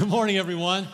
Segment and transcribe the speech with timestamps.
[0.00, 0.88] Good morning, everyone.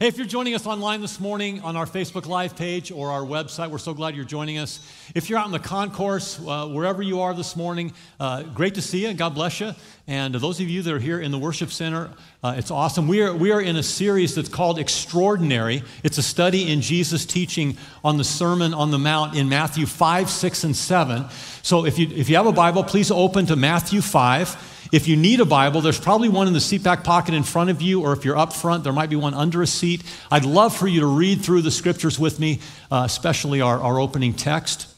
[0.00, 3.20] Hey, if you're joining us online this morning on our Facebook Live page or our
[3.20, 4.80] website, we're so glad you're joining us.
[5.14, 8.80] If you're out in the concourse, uh, wherever you are this morning, uh, great to
[8.80, 9.12] see you.
[9.12, 9.74] God bless you.
[10.06, 12.08] And those of you that are here in the worship center,
[12.42, 13.08] uh, it's awesome.
[13.08, 15.82] We are, we are in a series that's called Extraordinary.
[16.02, 20.30] It's a study in Jesus' teaching on the Sermon on the Mount in Matthew 5,
[20.30, 21.26] 6, and 7.
[21.60, 24.75] So if you, if you have a Bible, please open to Matthew 5.
[24.92, 27.70] If you need a Bible, there's probably one in the seat back pocket in front
[27.70, 30.02] of you, or if you're up front, there might be one under a seat.
[30.30, 33.98] I'd love for you to read through the scriptures with me, uh, especially our, our
[33.98, 34.88] opening text.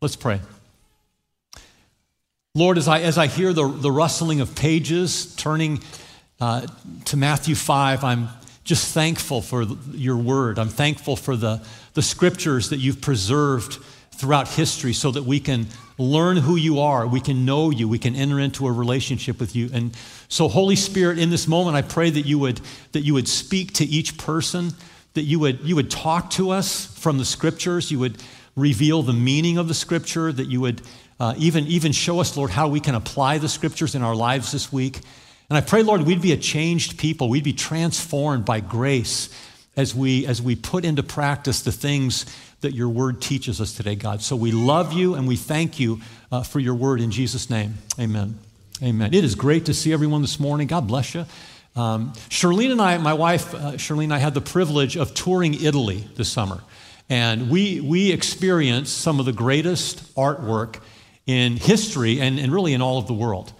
[0.00, 0.40] Let's pray.
[2.54, 5.80] Lord, as I, as I hear the, the rustling of pages turning
[6.40, 6.66] uh,
[7.06, 8.28] to Matthew 5, I'm
[8.64, 10.58] just thankful for your word.
[10.58, 11.62] I'm thankful for the,
[11.94, 13.78] the scriptures that you've preserved
[14.18, 17.98] throughout history so that we can learn who you are, we can know you, we
[17.98, 19.70] can enter into a relationship with you.
[19.72, 19.96] And
[20.28, 22.60] so Holy Spirit, in this moment I pray that you would
[22.92, 24.72] that you would speak to each person,
[25.14, 28.22] that you would you would talk to us from the scriptures, you would
[28.56, 30.82] reveal the meaning of the scripture, that you would
[31.20, 34.52] uh, even even show us, Lord, how we can apply the scriptures in our lives
[34.52, 35.00] this week.
[35.50, 37.28] And I pray, Lord, we'd be a changed people.
[37.28, 39.30] We'd be transformed by grace
[39.76, 42.26] as we as we put into practice the things
[42.60, 44.20] that your word teaches us today, God.
[44.20, 46.00] So we love you and we thank you
[46.32, 47.74] uh, for your word in Jesus' name.
[47.98, 48.38] Amen.
[48.82, 49.14] Amen.
[49.14, 50.66] It is great to see everyone this morning.
[50.66, 51.24] God bless you.
[51.76, 55.54] Um, Charlene and I, my wife, uh, Charlene and I had the privilege of touring
[55.54, 56.62] Italy this summer.
[57.08, 60.80] And we, we experienced some of the greatest artwork
[61.26, 63.52] in history and, and really in all of the world.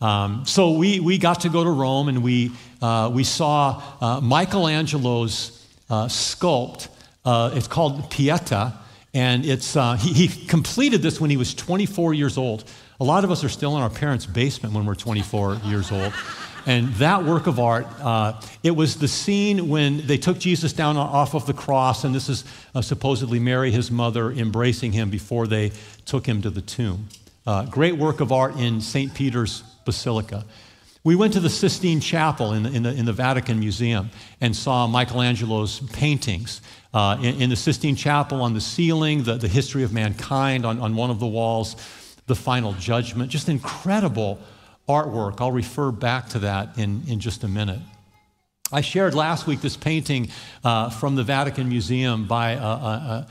[0.00, 4.20] Um, so we, we got to go to Rome and we, uh, we saw uh,
[4.20, 6.88] Michelangelo's uh, sculpt
[7.26, 8.72] uh, it's called Pieta,
[9.12, 12.64] and it's, uh, he, he completed this when he was 24 years old.
[13.00, 16.14] A lot of us are still in our parents' basement when we're 24 years old.
[16.66, 20.96] And that work of art, uh, it was the scene when they took Jesus down
[20.96, 25.46] off of the cross, and this is uh, supposedly Mary, his mother, embracing him before
[25.46, 25.72] they
[26.06, 27.08] took him to the tomb.
[27.46, 29.14] Uh, great work of art in St.
[29.14, 30.44] Peter's Basilica.
[31.04, 34.10] We went to the Sistine Chapel in the, in the, in the Vatican Museum
[34.40, 36.60] and saw Michelangelo's paintings.
[36.96, 40.80] Uh, in, in, the Sistine Chapel, on the ceiling, the, the history of mankind on,
[40.80, 41.76] on one of the walls,
[42.26, 43.30] the final judgment.
[43.30, 44.38] Just incredible
[44.88, 45.42] artwork.
[45.42, 47.80] I'll refer back to that in, in just a minute.
[48.72, 50.30] I shared last week this painting
[50.64, 53.26] uh, from the Vatican Museum by an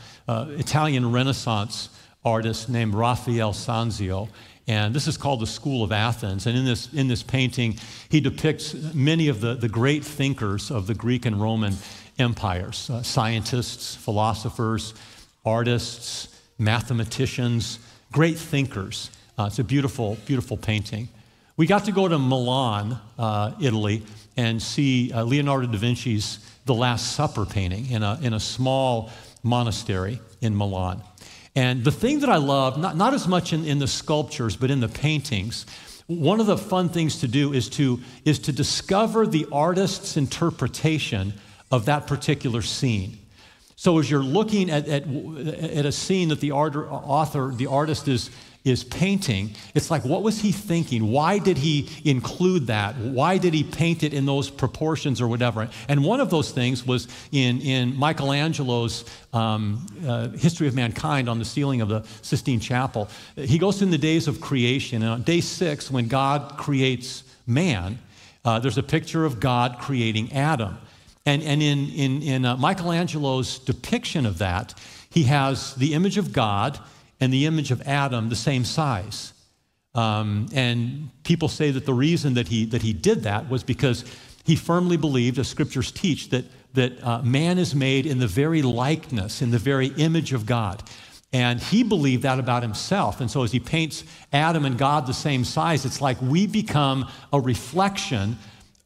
[0.60, 1.90] Italian Renaissance
[2.24, 4.30] artist named Raphael Sanzio.
[4.68, 6.46] And this is called the School of Athens.
[6.46, 10.86] And in this, in this painting, he depicts many of the, the great thinkers of
[10.86, 11.74] the Greek and Roman
[12.20, 14.94] empires uh, scientists, philosophers,
[15.46, 16.28] artists,
[16.58, 17.80] mathematicians,
[18.12, 19.12] great thinkers.
[19.38, 21.10] Uh, it's a beautiful, beautiful painting.
[21.58, 24.04] We got to go to Milan, uh, Italy,
[24.38, 29.10] and see uh, Leonardo da Vinci's The Last Supper painting in a, in a small
[29.44, 31.02] monastery in Milan.
[31.56, 34.70] And the thing that I love, not, not as much in, in the sculptures, but
[34.70, 35.66] in the paintings,
[36.08, 41.34] one of the fun things to do is to, is to discover the artist's interpretation
[41.72, 43.18] of that particular scene.
[43.76, 48.08] So as you're looking at, at, at a scene that the art, author, the artist
[48.08, 48.30] is,
[48.64, 51.12] is painting, it's like, what was he thinking?
[51.12, 52.96] Why did he include that?
[52.96, 55.70] Why did he paint it in those proportions or whatever?
[55.90, 61.38] And one of those things was in, in Michelangelo's um, uh, History of Mankind on
[61.38, 63.10] the ceiling of the Sistine Chapel.
[63.36, 68.00] He goes in the days of creation, and on day six, when God creates man,
[68.46, 70.78] uh, there's a picture of God creating Adam.
[71.26, 74.74] And, and in, in, in uh, Michelangelo's depiction of that,
[75.10, 76.80] he has the image of God
[77.20, 79.34] and the image of Adam the same size.
[79.96, 84.04] Um, and people say that the reason that he, that he did that was because
[84.44, 88.62] he firmly believed, as scriptures teach, that, that uh, man is made in the very
[88.62, 90.84] likeness, in the very image of God.
[91.34, 93.20] And he believed that about himself.
[93.20, 97.10] And so as he paints Adam and God the same size, it's like we become
[97.34, 98.38] a reflection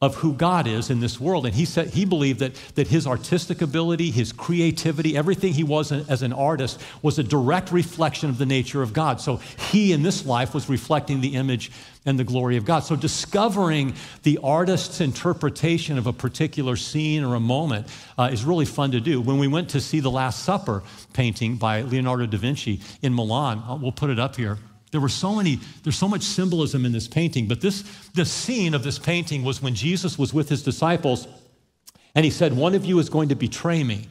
[0.02, 1.44] of who God is in this world.
[1.44, 5.92] And he said he believed that, that his artistic ability, his creativity, everything he was
[5.92, 9.20] as an artist was a direct reflection of the nature of God.
[9.20, 9.36] So
[9.70, 11.70] he in this life was reflecting the image
[12.06, 12.80] and the glory of God.
[12.80, 13.92] So discovering
[14.22, 17.86] the artist's interpretation of a particular scene or a moment
[18.16, 19.20] uh, is really fun to do.
[19.20, 20.82] When we went to see the Last Supper
[21.12, 24.56] painting by Leonardo da Vinci in Milan, uh, we'll put it up here.
[24.90, 27.82] There were so many, there's so much symbolism in this painting, but this,
[28.14, 31.28] the scene of this painting was when Jesus was with his disciples
[32.14, 34.08] and he said, One of you is going to betray me.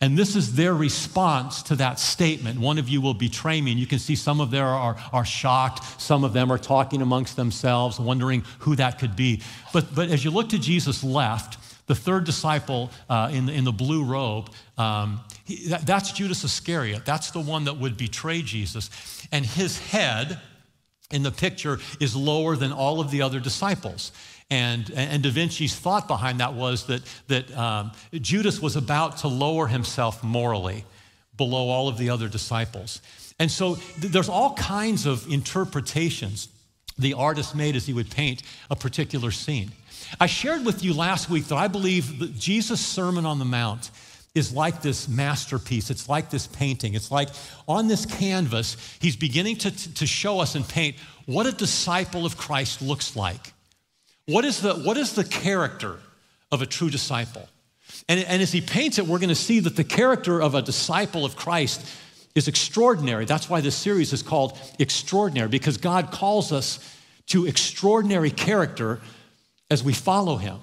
[0.00, 2.60] And this is their response to that statement.
[2.60, 3.70] One of you will betray me.
[3.70, 6.00] And you can see some of them are, are shocked.
[6.00, 9.40] Some of them are talking amongst themselves, wondering who that could be.
[9.72, 11.56] But, but as you look to Jesus' left,
[11.86, 17.04] the third disciple uh, in, in the blue robe, um, he, that, that's Judas Iscariot.
[17.04, 18.90] That's the one that would betray Jesus.
[19.32, 20.40] And his head
[21.10, 24.12] in the picture is lower than all of the other disciples.
[24.50, 29.28] And, and Da Vinci's thought behind that was that, that um, Judas was about to
[29.28, 30.84] lower himself morally
[31.36, 33.00] below all of the other disciples.
[33.38, 36.48] And so th- there's all kinds of interpretations
[36.98, 39.70] the artist made as he would paint a particular scene.
[40.20, 43.90] I shared with you last week that I believe that Jesus' Sermon on the Mount
[44.34, 45.90] is like this masterpiece.
[45.90, 46.94] It's like this painting.
[46.94, 47.30] It's like
[47.66, 52.36] on this canvas, he's beginning to, to show us and paint what a disciple of
[52.36, 53.54] Christ looks like.
[54.26, 55.98] What is the, what is the character
[56.52, 57.48] of a true disciple?
[58.08, 60.62] And, and as he paints it, we're going to see that the character of a
[60.62, 61.86] disciple of Christ
[62.34, 63.24] is extraordinary.
[63.24, 66.78] That's why this series is called Extraordinary, because God calls us
[67.28, 69.00] to extraordinary character
[69.70, 70.58] as we follow him.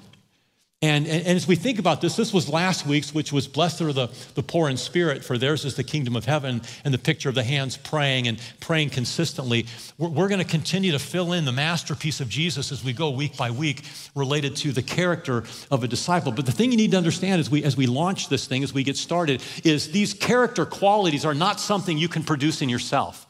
[0.84, 3.80] And, and, and, as we think about this, this was last week's, which was blessed
[3.84, 6.98] are the, the poor in spirit, for theirs is the kingdom of heaven, and the
[6.98, 9.66] picture of the hands praying and praying consistently.
[9.98, 13.12] We're, we're going to continue to fill in the masterpiece of Jesus as we go
[13.12, 13.84] week by week
[14.14, 16.34] related to the character of a disciple.
[16.34, 18.74] But the thing you need to understand as we, as we launch this thing, as
[18.74, 23.26] we get started, is these character qualities are not something you can produce in yourself.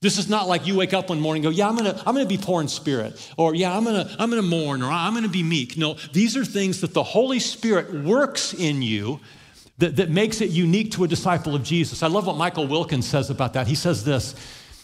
[0.00, 2.14] This is not like you wake up one morning and go, yeah, I'm gonna, I'm
[2.14, 5.28] gonna be poor in spirit, or yeah, I'm gonna, I'm gonna mourn, or I'm gonna
[5.28, 5.78] be meek.
[5.78, 9.20] No, these are things that the Holy Spirit works in you
[9.78, 12.02] that, that makes it unique to a disciple of Jesus.
[12.02, 13.66] I love what Michael Wilkins says about that.
[13.66, 14.34] He says this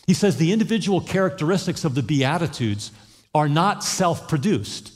[0.07, 2.91] He says, the individual characteristics of the Beatitudes
[3.35, 4.93] are not self produced,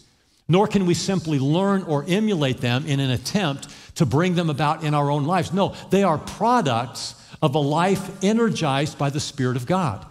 [0.48, 4.82] nor can we simply learn or emulate them in an attempt to bring them about
[4.82, 5.52] in our own lives.
[5.52, 10.06] No, they are products of a life energized by the Spirit of God.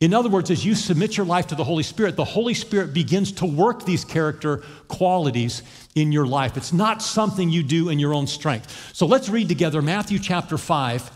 [0.00, 2.94] In other words, as you submit your life to the Holy Spirit, the Holy Spirit
[2.94, 5.64] begins to work these character qualities
[5.96, 6.56] in your life.
[6.56, 8.94] It's not something you do in your own strength.
[8.94, 11.10] So let's read together Matthew chapter 5,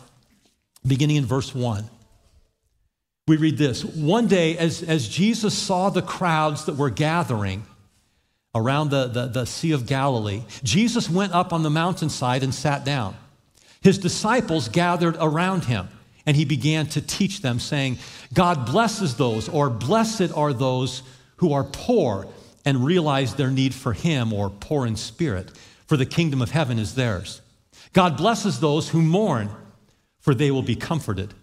[0.84, 1.88] beginning in verse 1.
[3.28, 7.64] We read this One day, as, as Jesus saw the crowds that were gathering
[8.52, 12.84] around the, the, the Sea of Galilee, Jesus went up on the mountainside and sat
[12.84, 13.16] down.
[13.82, 15.88] His disciples gathered around him.
[16.24, 17.98] And he began to teach them, saying,
[18.32, 21.02] God blesses those, or blessed are those
[21.36, 22.28] who are poor
[22.64, 25.50] and realize their need for him, or poor in spirit,
[25.86, 27.40] for the kingdom of heaven is theirs.
[27.92, 29.50] God blesses those who mourn,
[30.20, 31.34] for they will be comforted.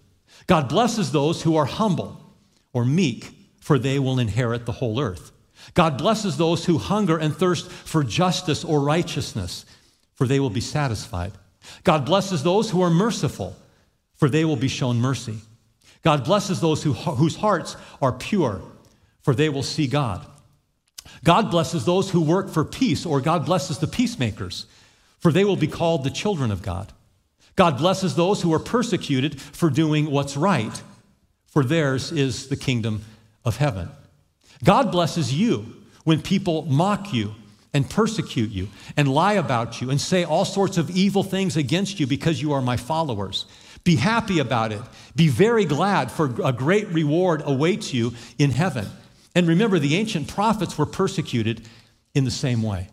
[0.47, 2.33] God blesses those who are humble
[2.71, 5.33] or meek, for they will inherit the whole earth.
[5.73, 9.65] God blesses those who hunger and thirst for justice or righteousness,
[10.15, 11.33] for they will be satisfied.
[11.83, 13.55] God blesses those who are merciful
[14.19, 15.39] for they will be shown mercy.
[16.03, 18.61] God blesses those who, whose hearts are pure,
[19.21, 20.25] for they will see God.
[21.23, 24.65] God blesses those who work for peace, or God blesses the peacemakers,
[25.19, 26.91] for they will be called the children of God.
[27.55, 30.81] God blesses those who are persecuted for doing what's right,
[31.47, 33.03] for theirs is the kingdom
[33.45, 33.89] of heaven.
[34.63, 37.35] God blesses you when people mock you
[37.73, 38.67] and persecute you
[38.97, 42.53] and lie about you and say all sorts of evil things against you because you
[42.53, 43.45] are my followers.
[43.83, 44.81] Be happy about it.
[45.15, 48.87] Be very glad, for a great reward awaits you in heaven.
[49.35, 51.67] And remember, the ancient prophets were persecuted
[52.13, 52.89] in the same way.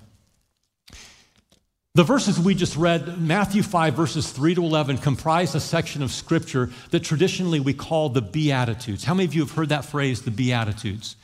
[1.94, 6.10] The verses we just read, Matthew 5, verses 3 to 11, comprise a section of
[6.12, 9.04] scripture that traditionally we call the Beatitudes.
[9.04, 11.16] How many of you have heard that phrase, the Beatitudes?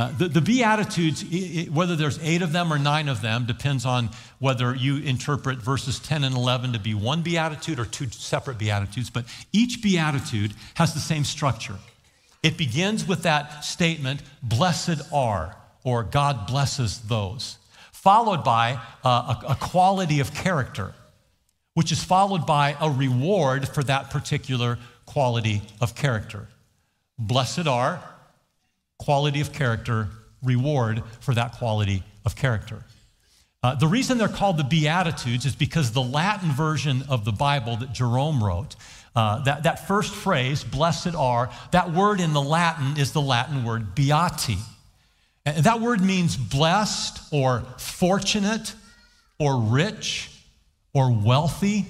[0.00, 1.22] Uh, the, the Beatitudes,
[1.68, 5.98] whether there's eight of them or nine of them, depends on whether you interpret verses
[5.98, 9.10] 10 and 11 to be one Beatitude or two separate Beatitudes.
[9.10, 11.76] But each Beatitude has the same structure.
[12.42, 15.54] It begins with that statement, blessed are,
[15.84, 17.58] or God blesses those,
[17.92, 20.94] followed by uh, a, a quality of character,
[21.74, 26.48] which is followed by a reward for that particular quality of character.
[27.18, 28.02] Blessed are,
[29.00, 30.08] quality of character,
[30.42, 32.84] reward for that quality of character.
[33.62, 37.76] Uh, the reason they're called the Beatitudes is because the Latin version of the Bible
[37.76, 38.76] that Jerome wrote,
[39.16, 43.64] uh, that, that first phrase, blessed are, that word in the Latin is the Latin
[43.64, 44.58] word beati.
[45.46, 48.74] And that word means blessed or fortunate
[49.38, 50.30] or rich
[50.92, 51.86] or wealthy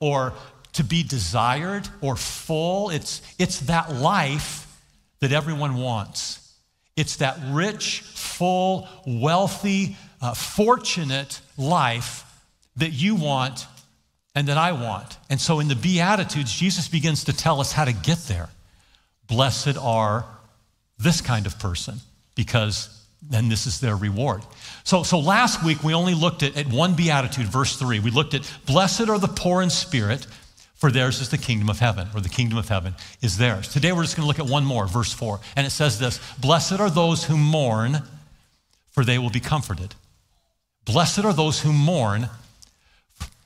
[0.00, 0.32] or
[0.74, 2.90] to be desired or full.
[2.90, 4.66] It's, it's that life
[5.20, 6.47] that everyone wants.
[6.98, 12.24] It's that rich, full, wealthy, uh, fortunate life
[12.76, 13.68] that you want
[14.34, 15.16] and that I want.
[15.30, 18.48] And so in the Beatitudes, Jesus begins to tell us how to get there.
[19.28, 20.26] Blessed are
[20.98, 21.98] this kind of person,
[22.34, 24.42] because then this is their reward.
[24.82, 28.00] So, so last week we only looked at, at one beatitude, verse 3.
[28.00, 30.26] We looked at, Blessed are the poor in spirit,
[30.78, 33.68] for theirs is the kingdom of heaven, or the kingdom of heaven is theirs.
[33.68, 35.40] Today we're just going to look at one more, verse 4.
[35.56, 38.02] And it says this Blessed are those who mourn,
[38.92, 39.96] for they will be comforted.
[40.84, 42.28] Blessed are those who mourn,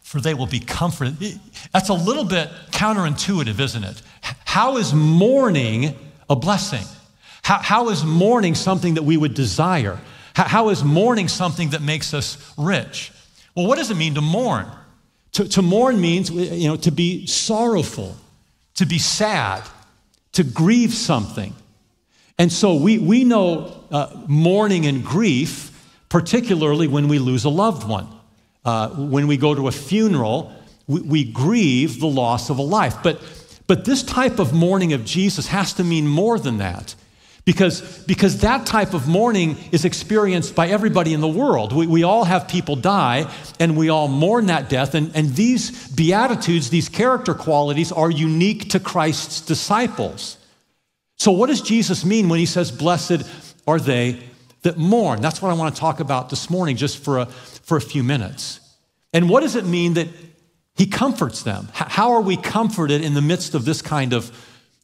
[0.02, 1.40] for they will be comforted.
[1.72, 4.02] That's a little bit counterintuitive, isn't it?
[4.44, 5.96] How is mourning
[6.28, 6.84] a blessing?
[7.42, 9.98] How, how is mourning something that we would desire?
[10.34, 13.10] How, how is mourning something that makes us rich?
[13.54, 14.66] Well, what does it mean to mourn?
[15.32, 18.16] To, to mourn means you know, to be sorrowful,
[18.74, 19.62] to be sad,
[20.32, 21.54] to grieve something.
[22.38, 25.70] And so we, we know uh, mourning and grief,
[26.08, 28.08] particularly when we lose a loved one.
[28.64, 30.52] Uh, when we go to a funeral,
[30.86, 32.96] we, we grieve the loss of a life.
[33.02, 33.20] But,
[33.66, 36.94] but this type of mourning of Jesus has to mean more than that.
[37.44, 41.72] Because, because that type of mourning is experienced by everybody in the world.
[41.72, 44.94] We, we all have people die, and we all mourn that death.
[44.94, 50.36] And, and these beatitudes, these character qualities, are unique to Christ's disciples.
[51.18, 53.22] So, what does Jesus mean when he says, Blessed
[53.66, 54.20] are they
[54.62, 55.20] that mourn?
[55.20, 58.04] That's what I want to talk about this morning, just for a, for a few
[58.04, 58.60] minutes.
[59.12, 60.08] And what does it mean that
[60.76, 61.68] he comforts them?
[61.72, 64.30] How are we comforted in the midst of this kind of,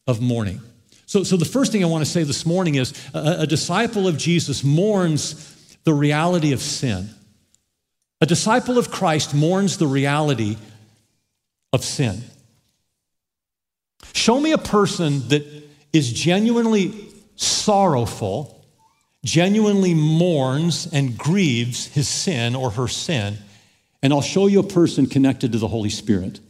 [0.06, 0.60] of mourning?
[1.08, 4.06] So, so the first thing I want to say this morning is a, a disciple
[4.06, 7.08] of Jesus mourns the reality of sin.
[8.20, 10.58] A disciple of Christ mourns the reality
[11.72, 12.22] of sin.
[14.12, 15.46] Show me a person that
[15.94, 18.62] is genuinely sorrowful,
[19.24, 23.38] genuinely mourns and grieves his sin or her sin,
[24.02, 26.40] and I'll show you a person connected to the Holy Spirit.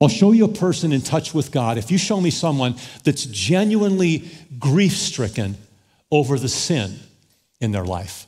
[0.00, 1.76] I'll show you a person in touch with God.
[1.76, 5.56] If you show me someone that's genuinely grief stricken
[6.10, 6.98] over the sin
[7.60, 8.26] in their life.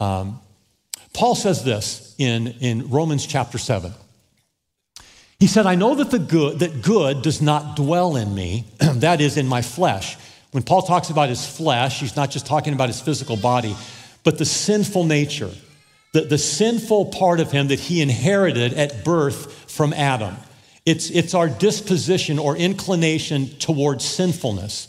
[0.00, 0.40] Um,
[1.14, 3.92] Paul says this in, in Romans chapter 7.
[5.38, 9.20] He said, I know that the good that good does not dwell in me, that
[9.20, 10.16] is in my flesh.
[10.52, 13.76] When Paul talks about his flesh, he's not just talking about his physical body,
[14.24, 15.50] but the sinful nature,
[16.12, 20.34] the, the sinful part of him that he inherited at birth from Adam.
[20.86, 24.88] It's, it's our disposition or inclination towards sinfulness.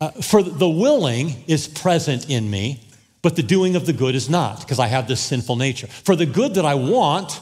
[0.00, 2.80] Uh, for the willing is present in me,
[3.20, 5.88] but the doing of the good is not, because I have this sinful nature.
[5.88, 7.40] For the good that I want,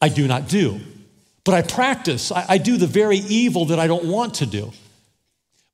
[0.00, 0.80] I do not do.
[1.44, 4.72] But I practice, I, I do the very evil that I don't want to do.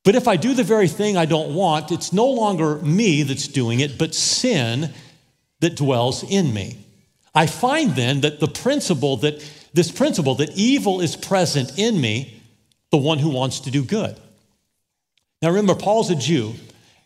[0.05, 3.47] But if I do the very thing I don't want, it's no longer me that's
[3.47, 4.95] doing it, but sin
[5.61, 6.79] that dwells in me.
[7.35, 9.45] I find then that the principle that
[9.79, 12.43] this principle that evil is present in me,
[12.91, 14.19] the one who wants to do good.
[15.41, 16.55] Now remember, Paul's a Jew.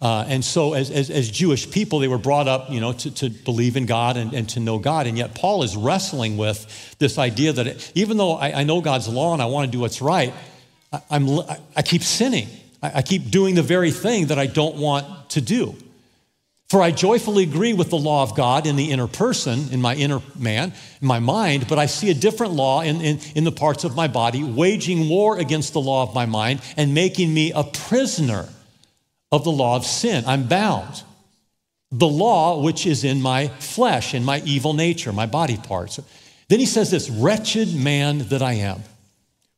[0.01, 3.11] Uh, and so, as, as, as, Jewish people, they were brought up, you know, to,
[3.17, 5.07] to believe in God and, and to know God.
[5.07, 9.07] And yet, Paul is wrestling with this idea that even though I, I, know God's
[9.07, 10.35] law and I want to do what's right,
[10.93, 11.29] I, I'm,
[11.77, 12.49] I keep sinning.
[12.83, 15.77] I, I keep doing the very thing that I don't want to do.
[16.73, 19.95] For I joyfully agree with the law of God in the inner person, in my
[19.95, 23.53] inner man, in my mind, but I see a different law in, in, in, the
[23.53, 27.53] parts of my body, waging war against the law of my mind and making me
[27.53, 28.49] a prisoner
[29.31, 30.25] of the law of sin.
[30.27, 31.03] I'm bound.
[31.91, 36.01] The law which is in my flesh, in my evil nature, my body parts.
[36.49, 38.83] Then he says this wretched man that I am,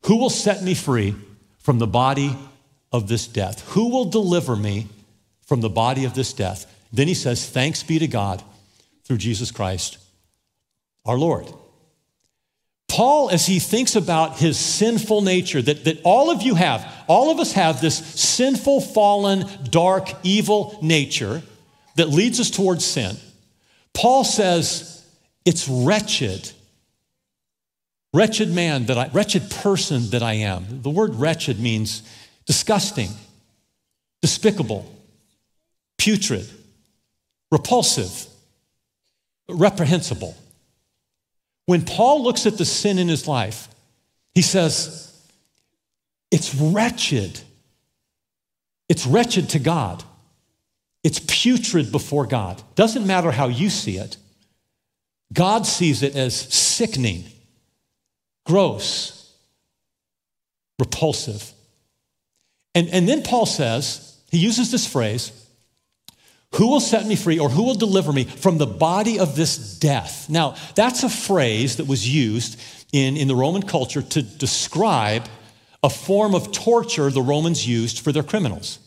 [0.03, 1.15] who will set me free
[1.59, 2.35] from the body
[2.91, 3.65] of this death?
[3.69, 4.87] Who will deliver me
[5.45, 6.73] from the body of this death?
[6.91, 8.43] Then he says, Thanks be to God
[9.03, 9.97] through Jesus Christ
[11.05, 11.47] our Lord.
[12.87, 17.29] Paul, as he thinks about his sinful nature, that, that all of you have, all
[17.29, 21.41] of us have this sinful, fallen, dark, evil nature
[21.95, 23.17] that leads us towards sin.
[23.93, 25.05] Paul says,
[25.45, 26.51] It's wretched.
[28.13, 30.81] Wretched man that I, wretched person that I am.
[30.81, 32.01] The word wretched means
[32.45, 33.09] disgusting,
[34.21, 34.89] despicable,
[35.97, 36.47] putrid
[37.51, 38.27] repulsive,
[39.49, 40.35] reprehensible.
[41.65, 43.67] When Paul looks at the sin in his life,
[44.33, 45.13] he says,
[46.31, 47.39] It's wretched.
[48.87, 50.03] It's wretched to God.
[51.03, 52.61] It's putrid before God.
[52.75, 54.17] Doesn't matter how you see it.
[55.33, 57.25] God sees it as sickening,
[58.45, 59.33] gross,
[60.79, 61.51] repulsive.
[62.73, 65.31] And, and then Paul says, he uses this phrase,
[66.55, 69.77] who will set me free or who will deliver me from the body of this
[69.77, 70.29] death?
[70.29, 72.59] Now, that's a phrase that was used
[72.93, 75.27] in, in the Roman culture to describe
[75.83, 78.79] a form of torture the Romans used for their criminals.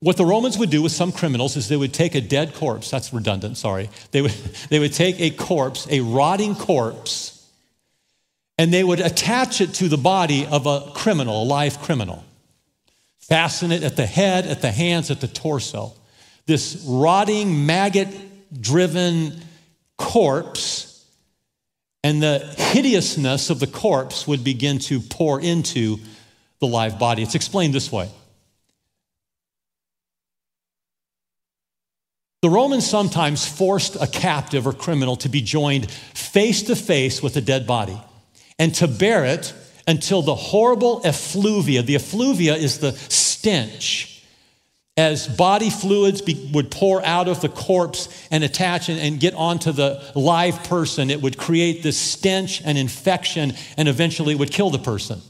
[0.00, 2.90] What the Romans would do with some criminals is they would take a dead corpse,
[2.90, 3.88] that's redundant, sorry.
[4.10, 4.30] They would,
[4.68, 7.46] they would take a corpse, a rotting corpse,
[8.58, 12.24] and they would attach it to the body of a criminal, a live criminal.
[13.18, 15.92] Fasten it at the head, at the hands, at the torso.
[16.46, 18.08] This rotting, maggot
[18.60, 19.40] driven
[19.96, 21.04] corpse,
[22.04, 25.98] and the hideousness of the corpse would begin to pour into
[26.58, 27.22] the live body.
[27.22, 28.08] It's explained this way
[32.42, 37.36] The Romans sometimes forced a captive or criminal to be joined face to face with
[37.36, 37.96] a dead body
[38.58, 39.54] and to bear it
[39.86, 44.11] until the horrible effluvia, the effluvia is the stench,
[44.96, 49.34] as body fluids be, would pour out of the corpse and attach and, and get
[49.34, 54.68] onto the live person, it would create this stench and infection and eventually would kill
[54.70, 55.20] the person.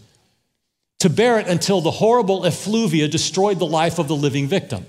[1.00, 4.85] To bear it until the horrible effluvia destroyed the life of the living victim.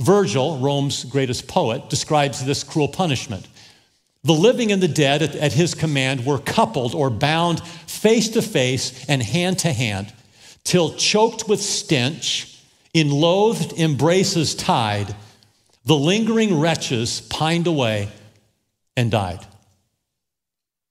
[0.00, 3.46] Virgil, Rome's greatest poet, describes this cruel punishment.
[4.24, 8.42] The living and the dead at, at his command were coupled or bound face to
[8.42, 10.12] face and hand to hand,
[10.64, 12.55] till choked with stench,
[12.96, 15.14] in loathed embraces tied,
[15.84, 18.08] the lingering wretches pined away
[18.96, 19.44] and died.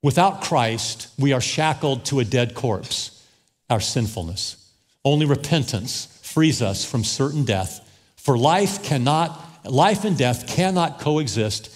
[0.04, 3.26] Without Christ, we are shackled to a dead corpse,
[3.68, 4.70] our sinfulness.
[5.04, 7.82] Only repentance frees us from certain death
[8.16, 11.72] for life cannot, life and death cannot coexist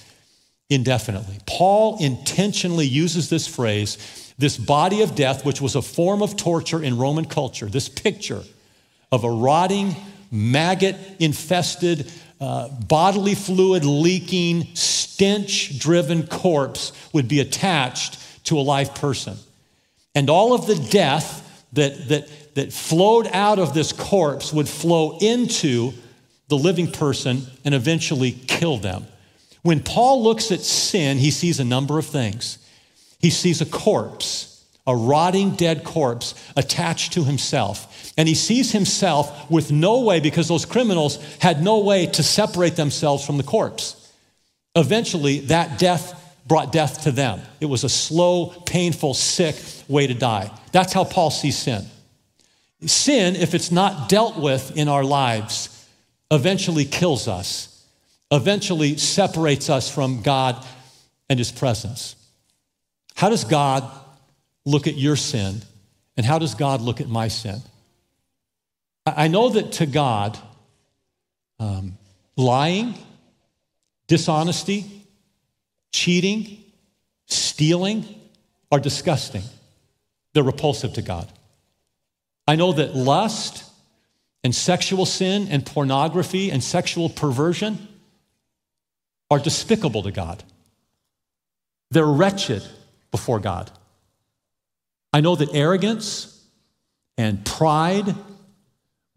[0.69, 1.39] indefinitely.
[1.47, 6.83] Paul intentionally uses this phrase, this body of death, which was a form of torture
[6.83, 8.43] in Roman culture, this picture
[9.13, 9.97] of a rotting,
[10.31, 12.11] maggot infested,
[12.41, 19.37] uh, bodily fluid leaking, stench driven corpse would be attached to a live person.
[20.15, 25.19] And all of the death that, that, that flowed out of this corpse would flow
[25.21, 25.93] into
[26.49, 29.07] the living person and eventually kill them.
[29.63, 32.59] When Paul looks at sin, he sees a number of things.
[33.21, 37.90] He sees a corpse, a rotting dead corpse attached to himself.
[38.17, 42.77] And he sees himself with no way, because those criminals had no way to separate
[42.77, 43.97] themselves from the corpse.
[44.75, 47.41] Eventually, that death brought death to them.
[47.61, 49.57] It was a slow, painful, sick
[49.89, 50.51] way to die.
[50.73, 51.87] That's how Paul sees sin.
[52.85, 55.87] Sin, if it's not dealt with in our lives,
[56.31, 57.85] eventually kills us,
[58.31, 60.65] eventually separates us from God
[61.29, 62.17] and His presence.
[63.15, 63.89] How does God
[64.65, 65.63] look at your sin,
[66.17, 67.61] and how does God look at my sin?
[69.17, 70.39] I know that to God,
[71.59, 71.99] um,
[72.37, 72.95] lying,
[74.07, 75.07] dishonesty,
[75.93, 76.65] cheating,
[77.27, 78.05] stealing
[78.73, 79.43] are disgusting.
[80.33, 81.31] They're repulsive to God.
[82.47, 83.65] I know that lust,
[84.43, 87.89] and sexual sin and pornography and sexual perversion
[89.31, 90.43] are despicable to God.
[91.91, 92.63] They're wretched
[93.11, 93.71] before God.
[95.13, 96.43] I know that arrogance
[97.19, 98.15] and pride,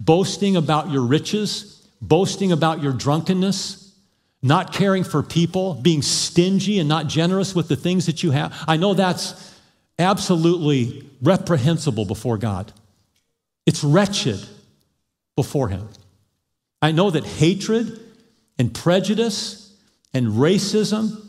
[0.04, 3.96] boasting about your riches, boasting about your drunkenness,
[4.42, 8.54] not caring for people, being stingy and not generous with the things that you have,
[8.68, 9.54] I know that's
[9.98, 12.74] absolutely reprehensible before God.
[13.66, 14.46] It's wretched
[15.38, 15.88] before Him.
[16.82, 18.00] I know that hatred
[18.60, 19.74] and prejudice
[20.14, 21.28] and racism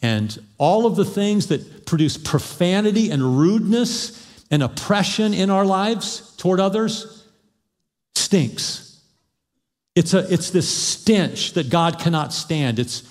[0.00, 6.34] and all of the things that produce profanity and rudeness and oppression in our lives
[6.36, 7.23] toward others
[8.24, 9.00] stinks.
[9.94, 12.78] It's, a, it's this stench that God cannot stand.
[12.78, 13.02] It's,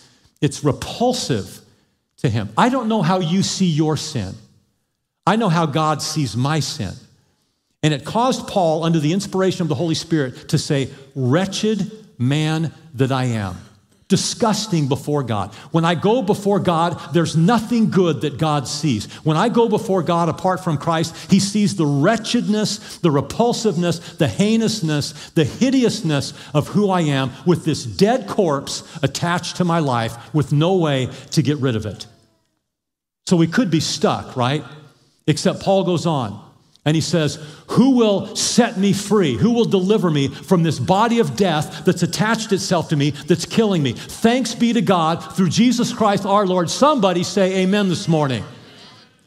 [0.41, 1.61] it's repulsive
[2.17, 2.49] to Him.
[2.57, 4.35] I don't know how you see your sin.
[5.25, 6.93] I know how God sees my sin.
[7.81, 12.73] And it caused Paul, under the inspiration of the Holy Spirit, to say, Wretched man
[12.93, 13.57] that I am.
[14.13, 15.55] Disgusting before God.
[15.71, 19.11] When I go before God, there's nothing good that God sees.
[19.25, 24.27] When I go before God apart from Christ, He sees the wretchedness, the repulsiveness, the
[24.27, 30.31] heinousness, the hideousness of who I am with this dead corpse attached to my life
[30.31, 32.05] with no way to get rid of it.
[33.25, 34.63] So we could be stuck, right?
[35.25, 36.52] Except Paul goes on.
[36.85, 37.35] And he says,
[37.67, 39.37] Who will set me free?
[39.37, 43.45] Who will deliver me from this body of death that's attached itself to me, that's
[43.45, 43.93] killing me?
[43.93, 46.69] Thanks be to God through Jesus Christ our Lord.
[46.69, 48.43] Somebody say amen this morning.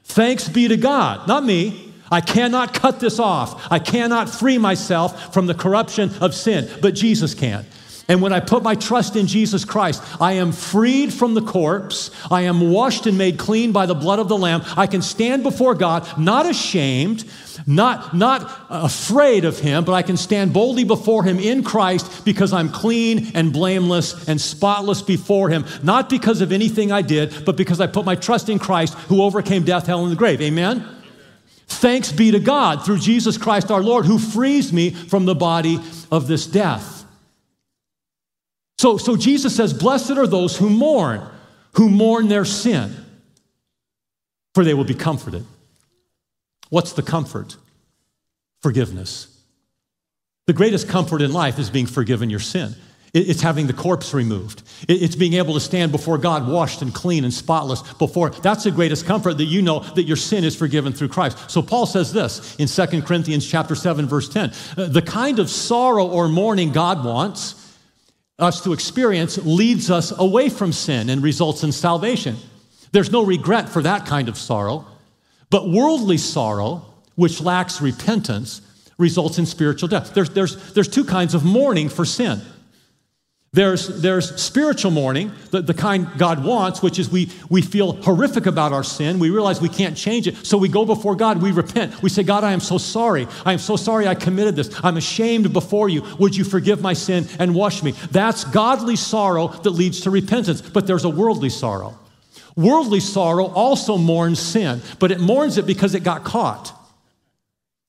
[0.05, 1.95] Thanks be to God, not me.
[2.11, 3.67] I cannot cut this off.
[3.73, 7.67] I cannot free myself from the corruption of sin, but Jesus can.
[8.09, 12.13] And when I put my trust in Jesus Christ, I am freed from the corpse.
[12.31, 14.63] I am washed and made clean by the blood of the Lamb.
[14.77, 17.25] I can stand before God, not ashamed,
[17.67, 22.53] not, not afraid of Him, but I can stand boldly before Him in Christ because
[22.53, 25.65] I'm clean and blameless and spotless before Him.
[25.83, 29.21] Not because of anything I did, but because I put my trust in Christ who
[29.21, 30.41] overcame death, hell, and the grave.
[30.41, 30.89] Amen?
[31.67, 35.81] Thanks be to God through Jesus Christ our Lord who frees me from the body
[36.13, 37.05] of this death.
[38.79, 41.21] So, so Jesus says, Blessed are those who mourn,
[41.73, 42.95] who mourn their sin,
[44.55, 45.45] for they will be comforted.
[46.71, 47.57] What's the comfort?
[48.61, 49.33] Forgiveness.
[50.47, 52.75] The greatest comfort in life is being forgiven your sin.
[53.15, 54.63] It's having the corpse removed.
[54.89, 58.29] It's being able to stand before God washed and clean and spotless before.
[58.31, 61.51] That's the greatest comfort that you know that your sin is forgiven through Christ.
[61.51, 64.53] So Paul says this in 2 Corinthians chapter 7 verse 10.
[64.77, 67.55] Uh, the kind of sorrow or mourning God wants
[68.39, 72.37] us to experience leads us away from sin and results in salvation.
[72.93, 74.87] There's no regret for that kind of sorrow.
[75.51, 78.61] But worldly sorrow, which lacks repentance,
[78.99, 80.15] results in spiritual death.
[80.15, 82.41] There's, there's, there's two kinds of mourning for sin.
[83.53, 88.45] There's, there's spiritual mourning, the, the kind God wants, which is we, we feel horrific
[88.45, 89.19] about our sin.
[89.19, 90.37] We realize we can't change it.
[90.45, 92.03] So we go before God, we repent.
[92.03, 93.27] We say, God, I am so sorry.
[93.47, 94.79] I am so sorry I committed this.
[94.85, 96.03] I'm ashamed before you.
[96.19, 97.93] Would you forgive my sin and wash me?
[98.11, 100.61] That's godly sorrow that leads to repentance.
[100.61, 101.99] But there's a worldly sorrow.
[102.57, 106.73] Worldly sorrow also mourns sin, but it mourns it because it got caught.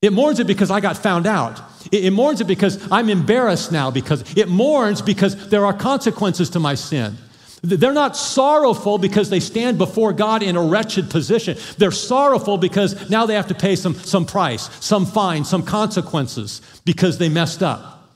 [0.02, 1.60] It mourns it because I got found out.
[1.90, 6.50] It, it, mourns it because I'm embarrassed now, because it mourns because there are consequences
[6.50, 7.16] to my sin.
[7.62, 11.56] They're not sorrowful because they stand before God in a wretched position.
[11.78, 16.60] They're sorrowful because now they have to pay some, some price, some fine, some consequences
[16.84, 18.12] because they messed up.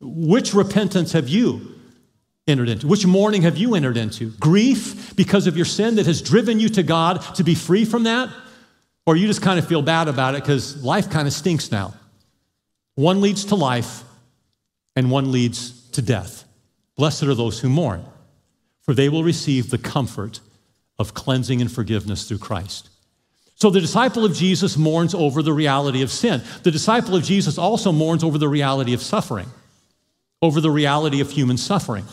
[0.00, 1.77] Which repentance have you
[2.48, 2.86] entered into?
[2.86, 4.30] Which mourning have you entered into?
[4.32, 8.04] Grief because of your sin that has driven you to God to be free from
[8.04, 8.30] that?
[9.06, 11.94] Or you just kind of feel bad about it because life kind of stinks now.
[12.94, 14.02] One leads to life,
[14.96, 16.44] and one leads to death.
[16.96, 18.04] Blessed are those who mourn,
[18.82, 20.40] for they will receive the comfort
[20.98, 22.90] of cleansing and forgiveness through Christ.
[23.54, 26.42] So the disciple of Jesus mourns over the reality of sin.
[26.64, 29.48] The disciple of Jesus also mourns over the reality of suffering,
[30.42, 32.04] over the reality of human suffering.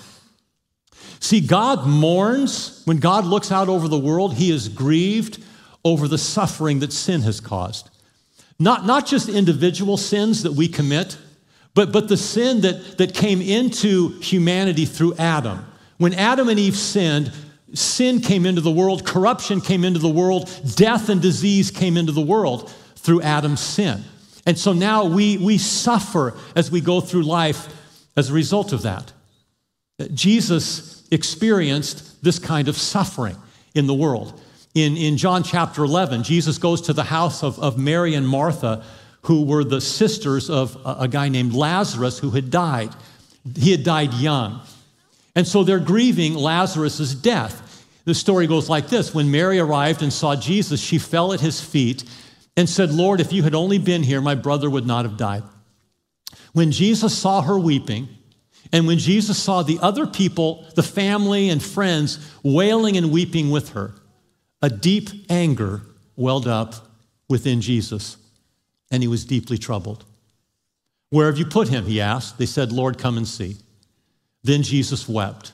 [1.19, 5.43] See, God mourns when God looks out over the world, he is grieved
[5.84, 7.89] over the suffering that sin has caused.
[8.60, 11.17] Not, not just individual sins that we commit,
[11.73, 15.65] but, but the sin that, that came into humanity through Adam.
[15.97, 17.32] When Adam and Eve sinned,
[17.73, 22.13] sin came into the world, corruption came into the world, death and disease came into
[22.13, 24.04] the world through Adam's sin.
[24.45, 27.67] And so now we, we suffer as we go through life
[28.15, 29.12] as a result of that.
[30.13, 33.38] Jesus experienced this kind of suffering
[33.73, 34.39] in the world.
[34.75, 38.84] In, in John chapter 11, Jesus goes to the house of, of Mary and Martha,
[39.21, 42.89] who were the sisters of a, a guy named Lazarus who had died.
[43.56, 44.62] He had died young.
[45.36, 47.62] And so they're grieving Lazarus' death.
[48.06, 51.62] The story goes like this When Mary arrived and saw Jesus, she fell at his
[51.62, 52.04] feet
[52.58, 55.43] and said, Lord, if you had only been here, my brother would not have died.
[56.54, 58.08] When Jesus saw her weeping,
[58.71, 63.69] and when Jesus saw the other people, the family and friends, wailing and weeping with
[63.69, 63.93] her,
[64.62, 65.82] a deep anger
[66.15, 66.73] welled up
[67.30, 68.17] within Jesus,
[68.91, 70.06] and he was deeply troubled.
[71.10, 71.86] Where have you put him?
[71.86, 72.38] He asked.
[72.38, 73.58] They said, Lord, come and see.
[74.43, 75.54] Then Jesus wept.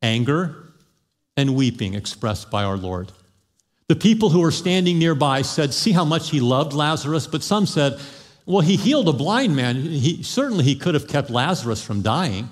[0.00, 0.72] Anger
[1.36, 3.12] and weeping expressed by our Lord.
[3.88, 7.26] The people who were standing nearby said, See how much he loved Lazarus?
[7.26, 8.00] But some said,
[8.44, 9.76] Well, he healed a blind man.
[9.76, 12.48] He, certainly he could have kept Lazarus from dying.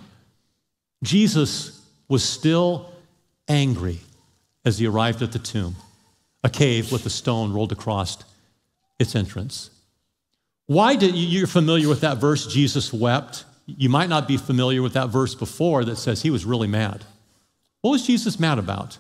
[1.02, 2.92] Jesus was still
[3.48, 4.00] angry
[4.64, 5.76] as he arrived at the tomb,
[6.44, 8.18] a cave with a stone rolled across
[8.98, 9.70] its entrance.
[10.66, 13.44] Why did you, you're familiar with that verse, Jesus wept?
[13.66, 17.04] You might not be familiar with that verse before that says he was really mad.
[17.80, 18.98] What was Jesus mad about?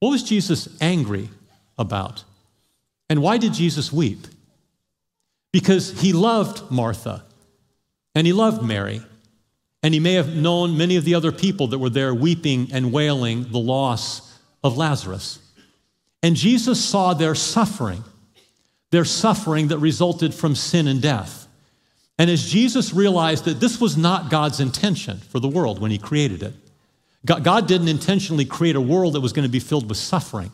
[0.00, 1.30] What was Jesus angry
[1.76, 2.24] about?
[3.10, 4.26] And why did Jesus weep?
[5.52, 7.24] Because he loved Martha
[8.14, 9.00] and he loved Mary.
[9.82, 12.92] And he may have known many of the other people that were there weeping and
[12.92, 15.38] wailing the loss of Lazarus.
[16.22, 18.02] And Jesus saw their suffering,
[18.90, 21.46] their suffering that resulted from sin and death.
[22.18, 25.98] And as Jesus realized that this was not God's intention for the world when he
[25.98, 26.54] created it,
[27.24, 30.50] God didn't intentionally create a world that was going to be filled with suffering.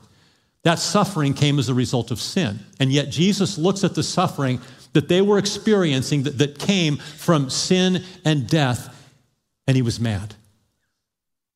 [0.64, 2.58] That suffering came as a result of sin.
[2.80, 4.60] And yet Jesus looks at the suffering
[4.94, 9.10] that they were experiencing that, that came from sin and death,
[9.66, 10.34] and he was mad.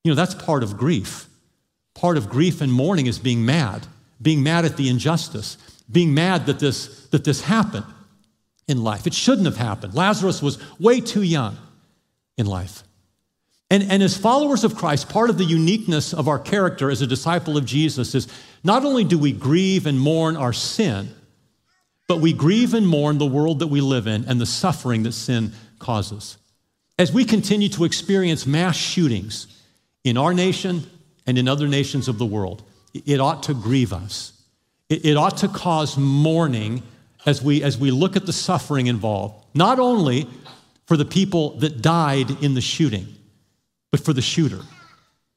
[0.05, 1.27] You know, that's part of grief.
[1.95, 3.87] Part of grief and mourning is being mad,
[4.21, 5.57] being mad at the injustice,
[5.91, 7.87] being mad that this, that this happened
[8.67, 9.07] in life.
[9.07, 9.95] It shouldn't have happened.
[9.95, 11.57] Lazarus was way too young
[12.37, 12.85] in life.
[13.71, 17.07] And, and as followers of Christ, part of the uniqueness of our character as a
[17.07, 18.29] disciple of Jesus is
[18.65, 21.15] not only do we grieve and mourn our sin,
[22.09, 25.13] but we grieve and mourn the world that we live in and the suffering that
[25.13, 26.39] sin causes.
[26.99, 29.47] As we continue to experience mass shootings
[30.03, 30.91] in our nation
[31.27, 32.65] and in other nations of the world,
[33.07, 34.33] it ought to grieve us.
[34.89, 36.83] It, ought to cause mourning
[37.27, 40.27] as we, as we look at the suffering involved, not only
[40.87, 43.07] for the people that died in the shooting,
[43.91, 44.63] but for the shooter.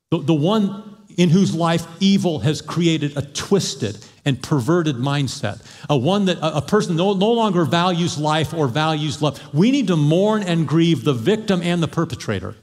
[0.10, 5.98] The, the one in whose life evil has created a twisted and perverted mindset, a
[5.98, 9.42] one that a, person no, no longer values life or values love.
[9.54, 12.56] We need to mourn and grieve the victim and the perpetrator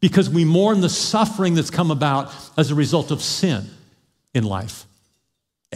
[0.00, 3.68] because we mourn the suffering that's come about as a result of sin
[4.34, 4.86] in life.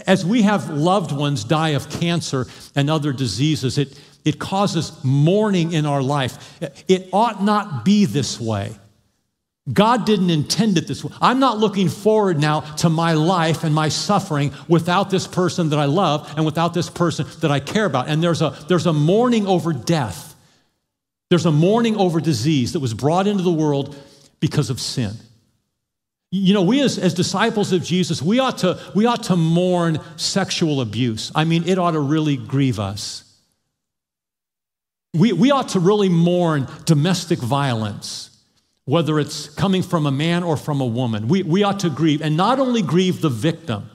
[0.07, 5.73] As we have loved ones die of cancer and other diseases, it, it causes mourning
[5.73, 6.61] in our life.
[6.89, 8.75] It ought not be this way.
[9.73, 11.13] God didn't intend it this way.
[11.23, 15.79] I'm not looking forward now to my life and my suffering without this person that
[15.79, 18.09] I love and without this person that I care about.
[18.09, 20.35] And there's a, there's a mourning over death.
[21.31, 23.97] There's a mourning over disease that was brought into the world
[24.39, 25.13] because of sin.
[26.31, 29.99] You know, we as, as disciples of Jesus, we ought, to, we ought to mourn
[30.17, 31.33] sexual abuse.
[31.35, 33.23] I mean, it ought to really grieve us.
[35.15, 38.34] We, we ought to really mourn domestic violence
[38.87, 41.29] whether it's coming from a man or from a woman.
[41.29, 43.89] We, we ought to grieve, and not only grieve the victim,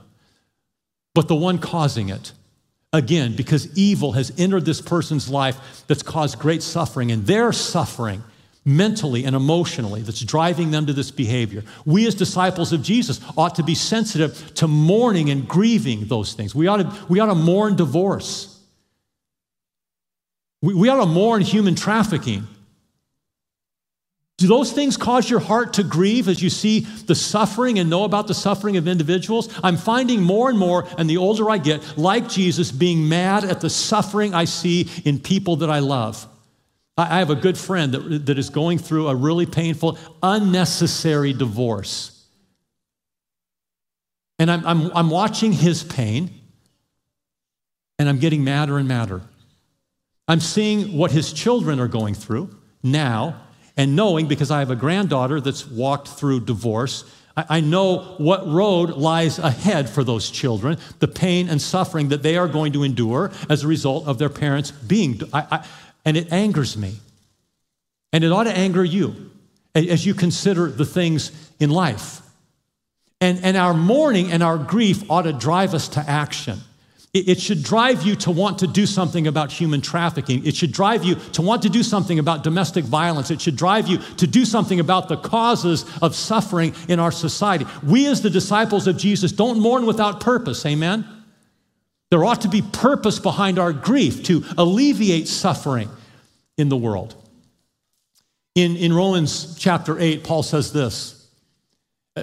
[1.14, 2.32] but the one causing it.
[2.92, 8.24] Again, because evil has entered this person's life that's caused great suffering, and their suffering
[8.66, 11.64] mentally and emotionally that's driving them to this behavior.
[11.86, 16.54] We, as disciples of Jesus, ought to be sensitive to mourning and grieving those things.
[16.54, 18.60] We ought to, we ought to mourn divorce.
[20.62, 22.48] We, we ought to mourn human trafficking.
[24.40, 28.06] Do those things cause your heart to grieve as you see the suffering and know
[28.06, 29.54] about the suffering of individuals?
[29.62, 33.60] I'm finding more and more, and the older I get, like Jesus, being mad at
[33.60, 36.26] the suffering I see in people that I love.
[36.98, 42.26] I have a good friend that, that is going through a really painful, unnecessary divorce.
[44.38, 46.30] And I'm, I'm, I'm watching his pain,
[47.98, 49.22] and I'm getting madder and madder.
[50.30, 53.42] I'm seeing what his children are going through now
[53.80, 57.06] and knowing, because I have a granddaughter that's walked through divorce,
[57.38, 62.36] I, know what road lies ahead for those children, the pain and suffering that they
[62.36, 65.22] are going to endure as a result of their parents being.
[65.32, 65.68] I, I,
[66.04, 66.98] and it angers me.
[68.12, 69.32] And it ought to anger you
[69.74, 72.20] as you consider the things in life.
[73.22, 76.60] And, and our mourning and our grief ought to drive us to action.
[77.12, 80.46] It should drive you to want to do something about human trafficking.
[80.46, 83.32] It should drive you to want to do something about domestic violence.
[83.32, 87.66] It should drive you to do something about the causes of suffering in our society.
[87.82, 90.64] We, as the disciples of Jesus, don't mourn without purpose.
[90.68, 91.04] Amen?
[92.12, 95.90] There ought to be purpose behind our grief to alleviate suffering
[96.60, 97.16] in the world.
[98.54, 101.28] In, in Romans chapter 8, Paul says this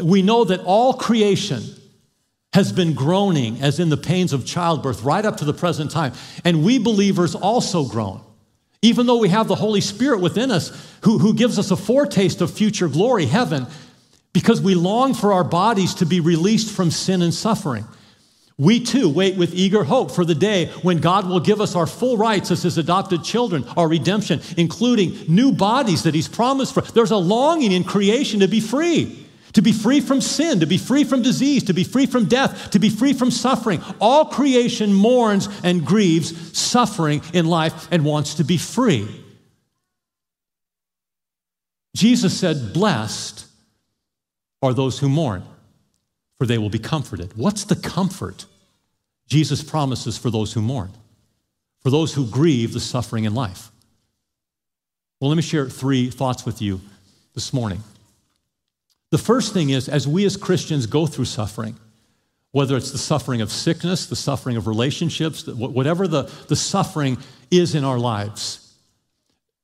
[0.01, 1.65] We know that all creation
[2.57, 6.15] has been groaning as in the pains of childbirth right up to the present time.
[6.43, 8.23] And we believers also groan.
[8.81, 10.71] Even though we have the Holy Spirit within us
[11.03, 13.67] who, who gives us a foretaste of future glory, heaven,
[14.33, 17.85] because we long for our bodies to be released from sin and suffering.
[18.57, 21.87] We too wait with eager hope for the day when God will give us our
[21.87, 26.81] full rights as His adopted children, our redemption, including new bodies that He's promised for.
[26.81, 29.26] There's a longing in creation to be free
[29.57, 32.69] to be free from sin, to be free from disease, to be free from death,
[32.73, 33.83] to be free from suffering.
[34.03, 39.09] All creation mourns and grieves suffering in life and wants to be free.
[41.95, 43.47] Jesus said, Blessed
[44.61, 45.43] are those who mourn,
[46.37, 47.35] for they will be comforted.
[47.35, 48.45] What's the comfort
[49.27, 50.93] Jesus promises for those who mourn,
[51.81, 53.71] for those who grieve the suffering in life?
[55.19, 56.83] Well, let me share three thoughts with you
[57.33, 57.83] this morning.
[59.11, 61.77] The first thing is, as we as Christians go through suffering,
[62.53, 67.19] whether it's the suffering of sickness, the suffering of relationships, whatever the, the suffering
[67.51, 68.75] is in our lives,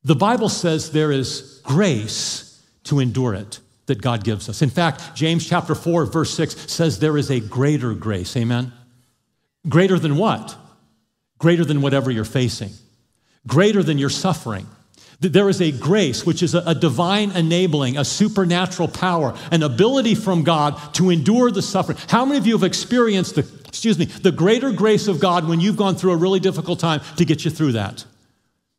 [0.04, 4.62] the Bible says there is grace to endure it that God gives us.
[4.62, 8.36] In fact, James chapter 4, verse 6 says there is a greater grace.
[8.36, 8.72] Amen?
[9.68, 10.56] Greater than what?
[11.38, 12.70] Greater than whatever you're facing,
[13.46, 14.66] greater than your suffering
[15.22, 20.42] There is a grace, which is a, divine enabling, a supernatural power, an ability from
[20.42, 21.96] God to endure the suffering.
[22.08, 25.60] How many of you have experienced the, excuse me, the greater grace of God when
[25.60, 28.04] you've gone through a really difficult time to get you through that?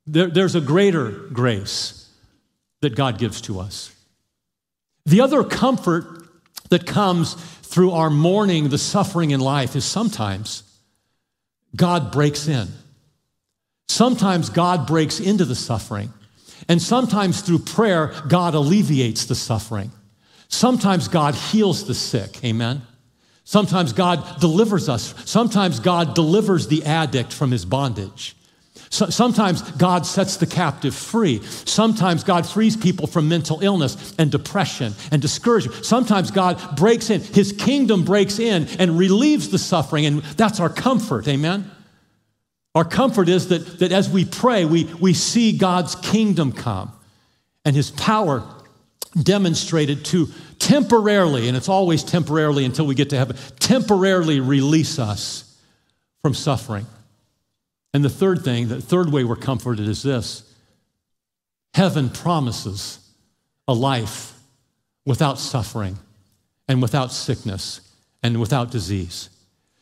[0.05, 2.09] There, there's a greater grace
[2.81, 3.95] that God gives to us.
[5.05, 6.27] The other comfort
[6.69, 10.63] that comes through our mourning the suffering in life is sometimes
[11.73, 12.67] God breaks in.
[13.87, 16.11] Sometimes God breaks into the suffering.
[16.67, 19.91] And sometimes through prayer, God alleviates the suffering.
[20.47, 22.43] Sometimes God heals the sick.
[22.43, 22.83] Amen.
[23.43, 25.13] Sometimes God delivers us.
[25.29, 28.35] Sometimes God delivers the addict from his bondage.
[28.89, 31.41] So, sometimes God sets the captive free.
[31.43, 35.83] Sometimes God frees people from mental illness and depression and discouragement.
[35.83, 40.69] Sometimes God breaks in, His kingdom breaks in and relieves the suffering, and that's our
[40.69, 41.27] comfort.
[41.27, 41.71] Amen?
[42.75, 46.91] Our comfort is that, that as we pray, we, we see God's kingdom come
[47.65, 48.43] and his power
[49.21, 55.59] demonstrated to temporarily, and it's always temporarily until we get to heaven, temporarily release us
[56.21, 56.85] from suffering.
[57.93, 60.49] And the third thing, the third way we're comforted is this
[61.75, 62.99] heaven promises
[63.67, 64.39] a life
[65.05, 65.97] without suffering
[66.67, 67.81] and without sickness
[68.23, 69.29] and without disease.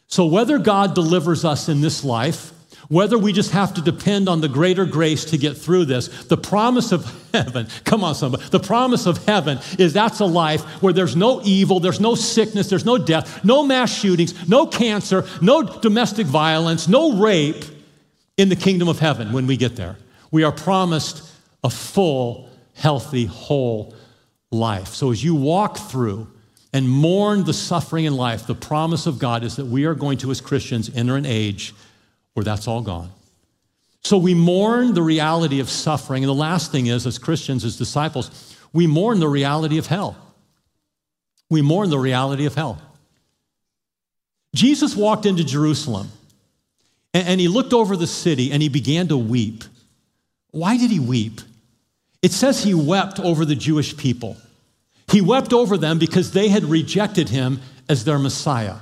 [0.08, 2.52] So, whether God delivers us in this life,
[2.92, 6.36] whether we just have to depend on the greater grace to get through this, the
[6.36, 10.92] promise of heaven, come on, somebody, the promise of heaven is that's a life where
[10.92, 15.64] there's no evil, there's no sickness, there's no death, no mass shootings, no cancer, no
[15.64, 17.64] domestic violence, no rape
[18.36, 19.96] in the kingdom of heaven when we get there.
[20.30, 21.32] We are promised
[21.64, 23.96] a full, healthy, whole
[24.52, 24.90] life.
[24.90, 26.28] So as you walk through
[26.74, 30.18] and mourn the suffering in life, the promise of God is that we are going
[30.18, 31.74] to, as Christians, enter an age
[32.34, 33.12] where that's all gone.
[34.04, 36.24] So we mourn the reality of suffering.
[36.24, 40.18] And the last thing is, as Christians, as disciples, we mourn the reality of hell.
[41.50, 42.82] We mourn the reality of hell.
[44.56, 46.10] Jesus walked into Jerusalem
[47.14, 49.64] and, he looked over the city and he began to weep.
[50.52, 51.42] Why did he weep?
[52.22, 54.38] It says he wept over the Jewish people.
[55.10, 58.76] He wept over them because they had rejected him as their Messiah.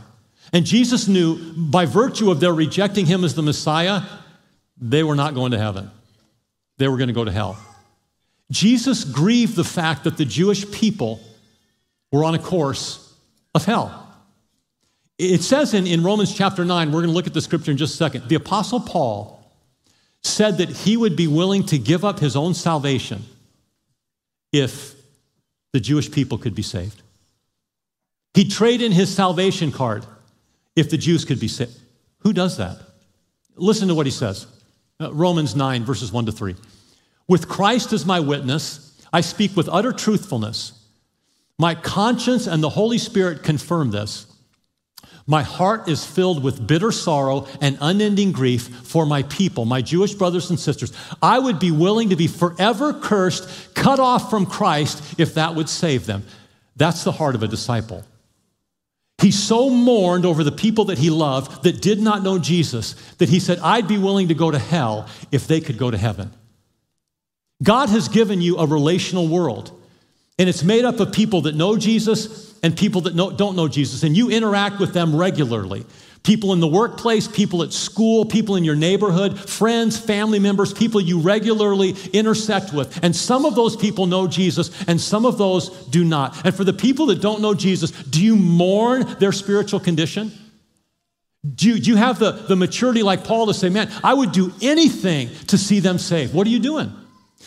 [0.52, 4.02] And Jesus knew by virtue of their rejecting him as the Messiah,
[4.78, 5.92] they were not going to heaven.
[6.78, 7.58] They were going to go to hell.
[8.52, 11.20] Jesus grieved the fact that the Jewish people
[12.12, 13.14] were on a course
[13.54, 14.08] of hell.
[15.20, 17.78] It says in, in Romans chapter 9, we're going to look at the scripture in
[17.78, 18.30] just a second.
[18.30, 19.36] The Apostle Paul
[20.24, 23.24] said that he would be willing to give up his own salvation
[24.52, 24.96] if
[25.74, 27.02] the Jewish people could be saved.
[28.34, 30.06] He'd trade in his salvation card
[30.80, 31.78] if the Jews could be saved.
[32.20, 32.78] Who does that?
[33.56, 34.48] Listen to what he says
[35.00, 36.56] uh, Romans 9, verses 1 to 3.
[37.28, 40.74] With Christ as my witness, I speak with utter truthfulness.
[41.58, 44.26] My conscience and the Holy Spirit confirm this.
[45.28, 50.16] My heart is filled with bitter sorrow and unending grief for my people, my Jewish
[50.16, 50.92] brothers and sisters.
[51.22, 55.70] I would be willing to be forever cursed, cut off from Christ, if that would
[55.70, 56.26] save them.
[56.78, 58.04] That's the heart of a disciple.
[59.22, 63.30] He so mourned over the people that he loved that did not know Jesus that
[63.30, 66.32] he said, I'd be willing to go to hell if they could go to heaven.
[67.62, 69.78] God has given you a relational world,
[70.38, 73.68] and it's made up of people that know Jesus and people that know, don't know
[73.68, 75.86] Jesus, and you interact with them regularly.
[76.24, 81.00] People in the workplace, people at school, people in your neighborhood, friends, family members, people
[81.00, 83.02] you regularly intersect with.
[83.04, 86.46] And some of those people know Jesus and some of those do not.
[86.46, 90.32] And for the people that don't know Jesus, do you mourn their spiritual condition?
[91.56, 94.34] Do you, do you have the, the maturity like Paul to say, man, I would
[94.34, 96.34] do anything to see them saved?
[96.34, 96.94] What are you doing?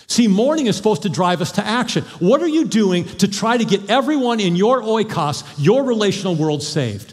[0.06, 2.04] See, mourning is supposed to drive us to action.
[2.18, 6.62] What are you doing to try to get everyone in your oikos, your relational world,
[6.62, 7.12] saved?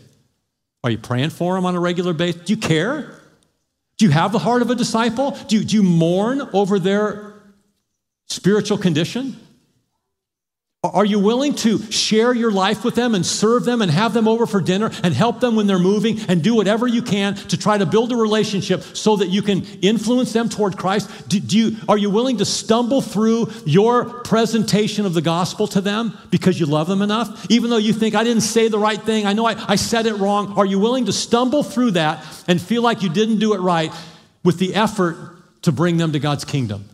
[0.84, 2.44] Are you praying for them on a regular basis?
[2.44, 3.16] Do you care?
[3.98, 5.32] Do you have the heart of a disciple?
[5.48, 7.34] Do you, do you mourn over their
[8.28, 9.38] spiritual condition?
[10.82, 14.30] Are you willing to share your life with them and serve them and have them
[14.30, 17.58] over for dinner and help them when they're moving and do whatever you can to
[17.58, 21.28] try to build a relationship so that you can influence them toward Christ?
[21.28, 25.82] Do, do you, are you willing to stumble through your presentation of the gospel to
[25.82, 27.46] them because you love them enough?
[27.52, 30.06] Even though you think, I didn't say the right thing, I know I, I said
[30.06, 33.54] it wrong, are you willing to stumble through that and feel like you didn't do
[33.54, 33.92] it right
[34.46, 35.18] with the effort
[35.64, 36.86] to bring them to God's kingdom?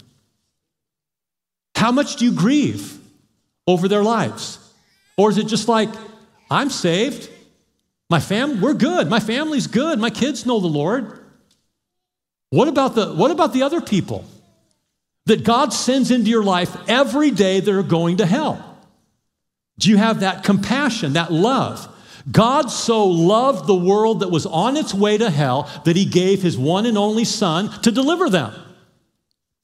[1.76, 3.05] How much do you grieve?
[3.68, 4.59] Over their lives?
[5.18, 5.89] Or is it just like,
[6.51, 7.30] I'm saved,
[8.09, 11.20] my fam, we're good, my family's good, my kids know the Lord?
[12.49, 14.26] What about the, what about the other people?
[15.26, 18.78] that God sends into your life every day that are going to hell?
[19.78, 21.91] Do you have that compassion, that love?
[22.32, 26.41] God so loved the world that was on its way to hell that he gave
[26.41, 28.53] his one and only Son to deliver them.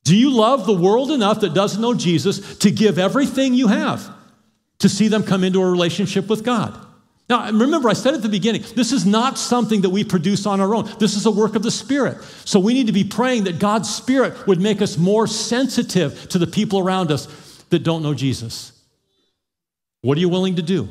[0.03, 4.09] Do you love the world enough that doesn't know Jesus to give everything you have
[4.79, 6.87] to see them come into a relationship with God?
[7.29, 10.59] Now, remember, I said at the beginning, this is not something that we produce on
[10.59, 10.91] our own.
[10.99, 12.21] This is a work of the Spirit.
[12.43, 16.37] So we need to be praying that God's Spirit would make us more sensitive to
[16.37, 17.27] the people around us
[17.69, 18.73] that don't know Jesus.
[20.01, 20.89] What are you willing to do?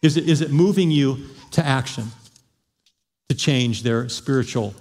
[0.00, 2.04] Is it, is it moving you to action
[3.28, 4.76] to change their spiritual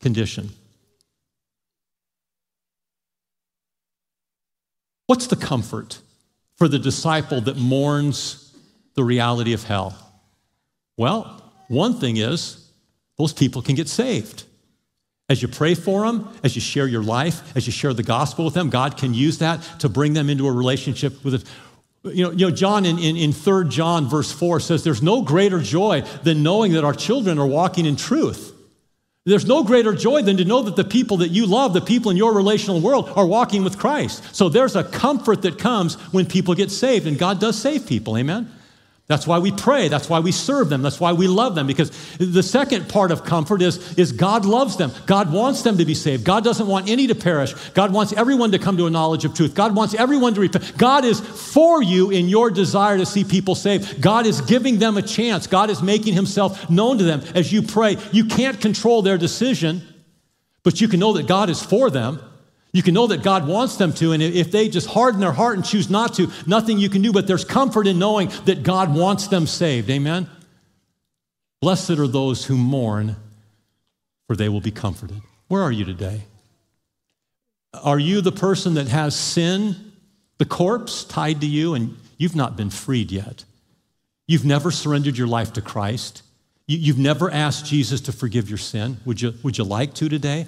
[0.00, 0.50] condition?
[5.06, 6.00] What's the comfort
[6.56, 8.54] for the disciple that mourns
[8.94, 9.96] the reality of hell?
[10.96, 12.70] Well, one thing is
[13.18, 14.44] those people can get saved.
[15.28, 18.44] As you pray for them, as you share your life, as you share the gospel
[18.44, 21.44] with them, God can use that to bring them into a relationship with it.
[22.04, 25.22] You know, you know John in, in, in 3 John, verse 4 says, There's no
[25.22, 28.55] greater joy than knowing that our children are walking in truth.
[29.26, 32.12] There's no greater joy than to know that the people that you love, the people
[32.12, 34.22] in your relational world, are walking with Christ.
[34.32, 38.16] So there's a comfort that comes when people get saved, and God does save people.
[38.16, 38.48] Amen?
[39.08, 39.86] That's why we pray.
[39.86, 40.82] That's why we serve them.
[40.82, 41.68] That's why we love them.
[41.68, 44.90] Because the second part of comfort is, is God loves them.
[45.06, 46.24] God wants them to be saved.
[46.24, 47.54] God doesn't want any to perish.
[47.70, 49.54] God wants everyone to come to a knowledge of truth.
[49.54, 50.76] God wants everyone to repent.
[50.76, 54.00] God is for you in your desire to see people saved.
[54.02, 55.46] God is giving them a chance.
[55.46, 57.98] God is making himself known to them as you pray.
[58.10, 59.82] You can't control their decision,
[60.64, 62.18] but you can know that God is for them.
[62.76, 65.56] You can know that God wants them to, and if they just harden their heart
[65.56, 68.94] and choose not to, nothing you can do, but there's comfort in knowing that God
[68.94, 69.88] wants them saved.
[69.88, 70.28] Amen?
[71.62, 73.16] Blessed are those who mourn,
[74.26, 75.22] for they will be comforted.
[75.48, 76.24] Where are you today?
[77.72, 79.92] Are you the person that has sin,
[80.36, 83.46] the corpse tied to you, and you've not been freed yet?
[84.28, 86.22] You've never surrendered your life to Christ.
[86.66, 88.98] You've never asked Jesus to forgive your sin.
[89.06, 90.46] Would you, would you like to today?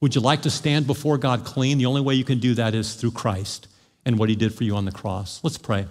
[0.00, 1.78] Would you like to stand before God clean?
[1.78, 3.68] The only way you can do that is through Christ
[4.04, 5.40] and what he did for you on the cross.
[5.42, 5.86] Let's pray.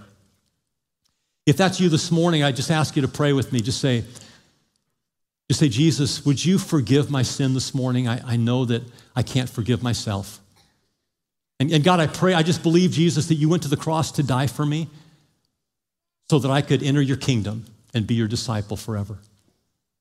[1.45, 3.59] If that's you this morning, I just ask you to pray with me.
[3.59, 4.03] Just say,
[5.49, 8.07] just say, Jesus, would you forgive my sin this morning?
[8.07, 8.83] I, I know that
[9.15, 10.39] I can't forgive myself.
[11.59, 14.11] And, and God, I pray, I just believe, Jesus, that you went to the cross
[14.13, 14.89] to die for me
[16.29, 19.19] so that I could enter your kingdom and be your disciple forever.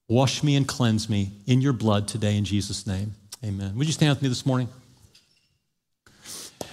[0.09, 3.15] Wash me and cleanse me in your blood today in Jesus' name.
[3.45, 3.75] Amen.
[3.75, 4.69] Would you stand with me this morning?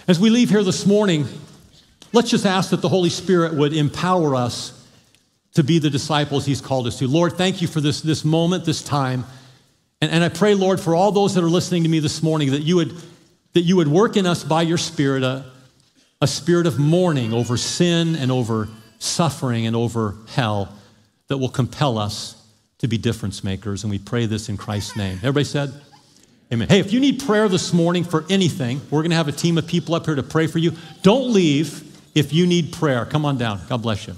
[0.07, 1.25] As we leave here this morning,
[2.13, 4.87] let's just ask that the Holy Spirit would empower us
[5.55, 7.07] to be the disciples He's called us to.
[7.07, 9.25] Lord, thank you for this, this moment, this time.
[9.99, 12.51] And, and I pray, Lord, for all those that are listening to me this morning,
[12.51, 12.93] that you would,
[13.53, 15.45] that you would work in us by your Spirit a,
[16.21, 18.67] a spirit of mourning over sin and over
[18.99, 20.75] suffering and over hell
[21.29, 22.35] that will compel us
[22.77, 23.83] to be difference makers.
[23.83, 25.15] And we pray this in Christ's name.
[25.17, 25.73] Everybody said,
[26.51, 26.67] Amen.
[26.67, 29.59] Hey, if you need prayer this morning for anything, we're going to have a team
[29.59, 30.73] of people up here to pray for you.
[31.03, 31.83] Don't leave
[32.15, 33.05] if you need prayer.
[33.05, 33.61] Come on down.
[33.69, 34.15] God bless you.